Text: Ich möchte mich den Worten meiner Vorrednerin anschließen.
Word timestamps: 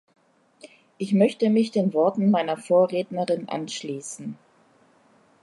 Ich 0.97 1.13
möchte 1.13 1.51
mich 1.51 1.69
den 1.69 1.93
Worten 1.93 2.31
meiner 2.31 2.57
Vorrednerin 2.57 3.47
anschließen. 3.47 4.35